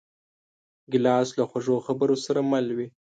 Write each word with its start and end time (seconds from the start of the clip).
ګیلاس 0.91 1.27
له 1.37 1.43
خوږو 1.49 1.77
خبرو 1.85 2.15
سره 2.25 2.39
مل 2.51 2.67
وي. 2.77 2.87